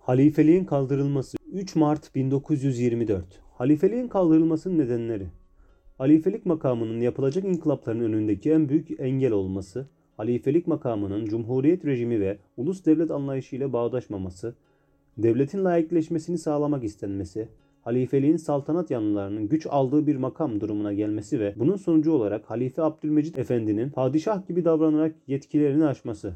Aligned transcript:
Halifeliğin 0.00 0.64
kaldırılması. 0.64 1.36
3 1.52 1.76
Mart 1.76 2.14
1924 2.14 3.24
Halifeliğin 3.54 4.08
kaldırılmasının 4.08 4.78
nedenleri. 4.78 5.26
Halifelik 5.98 6.46
makamının 6.46 7.00
yapılacak 7.00 7.44
inkılapların 7.44 8.00
önündeki 8.00 8.50
en 8.50 8.68
büyük 8.68 9.00
engel 9.00 9.32
olması, 9.32 9.88
halifelik 10.16 10.66
makamının 10.66 11.24
cumhuriyet 11.24 11.84
rejimi 11.84 12.20
ve 12.20 12.38
ulus 12.56 12.86
devlet 12.86 13.10
anlayışı 13.10 13.56
ile 13.56 13.72
bağdaşmaması, 13.72 14.54
devletin 15.18 15.64
layıkleşmesini 15.64 16.38
sağlamak 16.38 16.84
istenmesi, 16.84 17.48
halifeliğin 17.82 18.36
saltanat 18.36 18.90
yanlılarının 18.90 19.48
güç 19.48 19.66
aldığı 19.70 20.06
bir 20.06 20.16
makam 20.16 20.60
durumuna 20.60 20.92
gelmesi 20.92 21.40
ve 21.40 21.54
bunun 21.56 21.76
sonucu 21.76 22.12
olarak 22.12 22.50
Halife 22.50 22.82
Abdülmecit 22.82 23.38
Efendi'nin 23.38 23.90
padişah 23.90 24.48
gibi 24.48 24.64
davranarak 24.64 25.14
yetkilerini 25.26 25.86
aşması, 25.86 26.34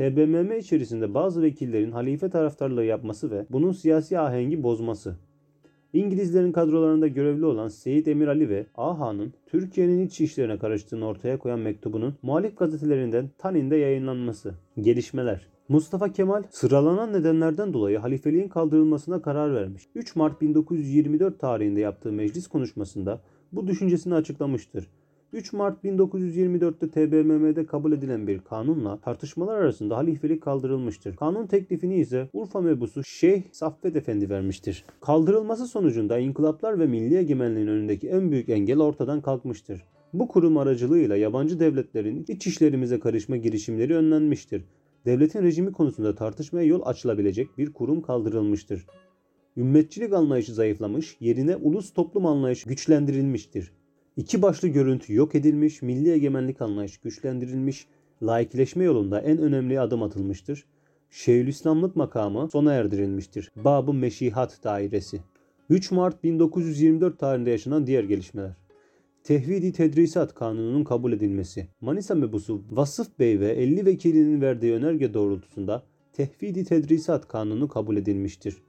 TBMM 0.00 0.58
içerisinde 0.58 1.14
bazı 1.14 1.42
vekillerin 1.42 1.92
halife 1.92 2.30
taraftarlığı 2.30 2.84
yapması 2.84 3.30
ve 3.30 3.46
bunun 3.50 3.72
siyasi 3.72 4.18
ahengi 4.18 4.62
bozması. 4.62 5.16
İngilizlerin 5.92 6.52
kadrolarında 6.52 7.06
görevli 7.06 7.44
olan 7.44 7.68
Seyit 7.68 8.08
Emir 8.08 8.28
Ali 8.28 8.48
ve 8.48 8.66
Aha'nın 8.76 9.32
Türkiye'nin 9.46 10.06
iç 10.06 10.20
işlerine 10.20 10.58
karıştığını 10.58 11.06
ortaya 11.06 11.38
koyan 11.38 11.58
mektubunun 11.58 12.14
muhalif 12.22 12.58
gazetelerinden 12.58 13.30
Tanin'de 13.38 13.76
yayınlanması. 13.76 14.54
Gelişmeler 14.80 15.46
Mustafa 15.68 16.12
Kemal 16.12 16.42
sıralanan 16.50 17.12
nedenlerden 17.12 17.72
dolayı 17.72 17.98
halifeliğin 17.98 18.48
kaldırılmasına 18.48 19.22
karar 19.22 19.54
vermiş. 19.54 19.82
3 19.94 20.16
Mart 20.16 20.40
1924 20.40 21.40
tarihinde 21.40 21.80
yaptığı 21.80 22.12
meclis 22.12 22.46
konuşmasında 22.46 23.20
bu 23.52 23.66
düşüncesini 23.66 24.14
açıklamıştır. 24.14 24.86
3 25.32 25.52
Mart 25.52 25.84
1924'te 25.84 26.90
TBMM'de 26.90 27.66
kabul 27.66 27.92
edilen 27.92 28.26
bir 28.26 28.38
kanunla 28.38 29.00
tartışmalar 29.00 29.56
arasında 29.56 29.96
halifelik 29.96 30.42
kaldırılmıştır. 30.42 31.16
Kanun 31.16 31.46
teklifini 31.46 31.96
ise 31.96 32.28
Urfa 32.32 32.60
mebusu 32.60 33.04
Şeyh 33.04 33.42
Saffet 33.52 33.96
Efendi 33.96 34.30
vermiştir. 34.30 34.84
Kaldırılması 35.00 35.66
sonucunda 35.66 36.18
inkılaplar 36.18 36.78
ve 36.78 36.86
milli 36.86 37.16
egemenliğin 37.16 37.66
önündeki 37.66 38.08
en 38.08 38.30
büyük 38.30 38.48
engel 38.48 38.78
ortadan 38.78 39.20
kalkmıştır. 39.20 39.84
Bu 40.12 40.28
kurum 40.28 40.56
aracılığıyla 40.56 41.16
yabancı 41.16 41.60
devletlerin 41.60 42.24
iç 42.28 42.46
işlerimize 42.46 43.00
karışma 43.00 43.36
girişimleri 43.36 43.96
önlenmiştir. 43.96 44.64
Devletin 45.06 45.42
rejimi 45.42 45.72
konusunda 45.72 46.14
tartışmaya 46.14 46.66
yol 46.66 46.82
açılabilecek 46.84 47.58
bir 47.58 47.72
kurum 47.72 48.02
kaldırılmıştır. 48.02 48.86
Ümmetçilik 49.56 50.12
anlayışı 50.12 50.54
zayıflamış, 50.54 51.16
yerine 51.20 51.56
ulus 51.56 51.92
toplum 51.92 52.26
anlayışı 52.26 52.68
güçlendirilmiştir. 52.68 53.72
İki 54.16 54.42
başlı 54.42 54.68
görüntü 54.68 55.14
yok 55.14 55.34
edilmiş, 55.34 55.82
milli 55.82 56.10
egemenlik 56.10 56.62
anlayışı 56.62 57.00
güçlendirilmiş, 57.02 57.86
laikleşme 58.22 58.84
yolunda 58.84 59.20
en 59.20 59.38
önemli 59.38 59.80
adım 59.80 60.02
atılmıştır. 60.02 60.64
Şeyhülislamlık 61.10 61.96
makamı 61.96 62.50
sona 62.50 62.72
erdirilmiştir. 62.72 63.50
Bab-ı 63.56 63.94
Meşihat 63.94 64.64
Dairesi 64.64 65.20
3 65.70 65.90
Mart 65.90 66.24
1924 66.24 67.18
tarihinde 67.18 67.50
yaşanan 67.50 67.86
diğer 67.86 68.04
gelişmeler. 68.04 68.56
Tehvidi 69.24 69.72
Tedrisat 69.72 70.34
Kanunu'nun 70.34 70.84
kabul 70.84 71.12
edilmesi. 71.12 71.68
Manisa 71.80 72.14
mebusu 72.14 72.62
Vasıf 72.70 73.18
Bey 73.18 73.40
ve 73.40 73.52
50 73.52 73.86
vekilinin 73.86 74.40
verdiği 74.40 74.72
önerge 74.72 75.14
doğrultusunda 75.14 75.82
Tehvidi 76.12 76.64
Tedrisat 76.64 77.28
Kanunu 77.28 77.68
kabul 77.68 77.96
edilmiştir. 77.96 78.62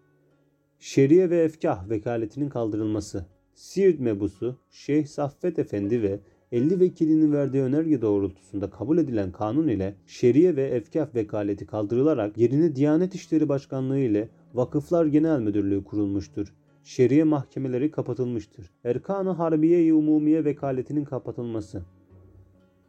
Şeriye 0.80 1.30
ve 1.30 1.44
Efkah 1.44 1.90
vekaletinin 1.90 2.50
kaldırılması. 2.50 3.26
Siirt 3.56 4.00
mebusu 4.00 4.56
Şeyh 4.70 5.06
Saffet 5.06 5.60
Efendi 5.60 6.02
ve 6.02 6.20
50 6.52 6.80
vekilinin 6.80 7.34
verdiği 7.34 7.64
önerge 7.64 8.02
doğrultusunda 8.02 8.70
kabul 8.70 8.98
edilen 8.98 9.32
kanun 9.32 9.68
ile 9.68 9.96
şeriye 10.08 10.56
ve 10.56 10.64
efkaf 10.64 11.16
vekaleti 11.16 11.66
kaldırılarak 11.66 12.38
yerine 12.38 12.76
Diyanet 12.76 13.16
İşleri 13.16 13.50
Başkanlığı 13.50 14.00
ile 14.00 14.30
Vakıflar 14.54 15.06
Genel 15.06 15.40
Müdürlüğü 15.40 15.84
kurulmuştur. 15.84 16.54
Şeriye 16.84 17.24
mahkemeleri 17.24 17.92
kapatılmıştır. 17.92 18.70
Erkan-ı 18.84 19.30
Harbiye-i 19.30 19.94
Umumiye 19.94 20.46
vekaletinin 20.46 21.06
kapatılması. 21.06 21.82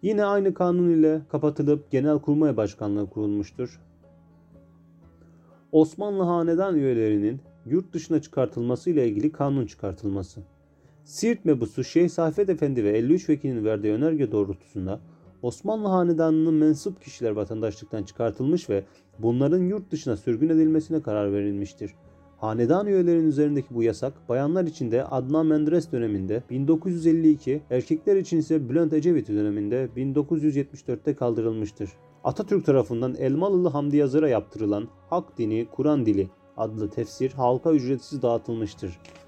Yine 0.03 0.25
aynı 0.25 0.55
kanun 0.55 0.91
ile 0.91 1.21
kapatılıp 1.29 1.91
Genelkurmay 1.91 2.57
Başkanlığı 2.57 3.11
kurulmuştur. 3.11 3.81
Osmanlı 5.73 6.23
hanedan 6.23 6.77
üyelerinin 6.77 7.41
yurt 7.67 7.93
dışına 7.93 8.23
çıkartılması 8.23 8.91
ile 8.91 9.09
ilgili 9.09 9.33
kanun 9.33 9.67
çıkartılması. 9.67 10.41
Siirt 11.05 11.45
mebusu 11.45 11.85
Şeyh 11.85 12.09
Saffet 12.09 12.49
Efendi 12.49 12.85
ve 12.85 12.99
53 12.99 13.29
vekilinin 13.29 13.65
verdiği 13.65 13.93
önerge 13.93 14.33
doğrultusunda 14.33 15.01
Osmanlı 15.43 15.89
hanedanının 15.89 16.55
mensup 16.55 17.03
kişiler 17.03 17.31
vatandaşlıktan 17.31 18.03
çıkartılmış 18.03 18.71
ve 18.71 18.85
bunların 19.19 19.59
yurt 19.59 19.91
dışına 19.91 20.17
sürgün 20.17 20.49
edilmesine 20.49 21.03
karar 21.03 21.33
verilmiştir. 21.33 21.95
Hanedan 22.37 22.87
üyelerinin 22.87 23.29
üzerindeki 23.29 23.75
bu 23.75 23.83
yasak 23.83 24.29
bayanlar 24.29 24.65
için 24.65 24.91
de 24.91 25.05
Adnan 25.05 25.47
Menderes 25.47 25.93
döneminde 25.93 26.43
1952, 26.51 27.63
erkekler 27.71 28.17
için 28.17 28.39
ise 28.39 28.69
Bülent 28.69 28.93
Ecevit 28.93 29.29
döneminde 29.29 29.89
1974'te 29.97 31.15
kaldırılmıştır. 31.15 31.91
Atatürk 32.25 32.67
tarafından 32.67 33.15
Elmalılı 33.15 33.69
Hamdi 33.69 33.97
Yazır'a 33.97 34.29
yaptırılan 34.29 34.89
Hak 35.11 35.39
Dini, 35.39 35.67
Kur'an 35.73 36.07
Dili 36.07 36.31
adlı 36.57 36.91
tefsir 36.91 37.33
halka 37.33 37.73
ücretsiz 37.73 38.23
dağıtılmıştır. 38.23 38.99